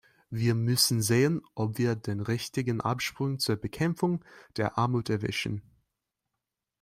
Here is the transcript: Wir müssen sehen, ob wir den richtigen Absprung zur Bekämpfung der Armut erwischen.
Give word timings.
Wir 0.31 0.55
müssen 0.55 1.03
sehen, 1.03 1.43
ob 1.53 1.77
wir 1.77 1.95
den 1.95 2.21
richtigen 2.21 2.81
Absprung 2.81 3.37
zur 3.37 3.57
Bekämpfung 3.57 4.25
der 4.57 4.75
Armut 4.75 5.11
erwischen. 5.11 5.61